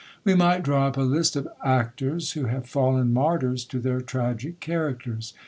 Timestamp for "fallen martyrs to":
2.65-3.79